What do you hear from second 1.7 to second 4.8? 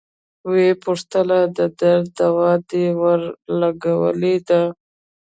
درد دوا دې ورلګولې ده.